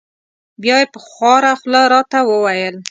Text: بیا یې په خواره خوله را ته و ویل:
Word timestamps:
بیا 0.61 0.75
یې 0.81 0.87
په 0.93 0.99
خواره 1.07 1.51
خوله 1.59 1.81
را 1.93 2.01
ته 2.11 2.19
و 2.27 2.29
ویل: 2.45 2.75